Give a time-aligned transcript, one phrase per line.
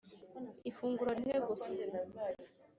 [0.69, 1.71] ifunguro rimwe gusa